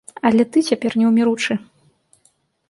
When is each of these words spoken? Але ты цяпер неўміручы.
Але 0.29 0.43
ты 0.55 0.63
цяпер 0.73 0.91
неўміручы. 1.01 1.53